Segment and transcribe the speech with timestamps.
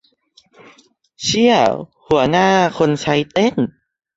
[1.23, 1.53] เชี้ย
[2.07, 3.55] หัวหน้าคนใช้เต้น